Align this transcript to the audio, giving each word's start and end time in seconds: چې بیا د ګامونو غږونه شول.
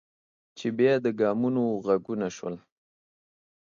چې 0.57 0.67
بیا 0.77 0.93
د 1.05 1.07
ګامونو 1.19 1.63
غږونه 1.85 2.27
شول. 2.35 2.55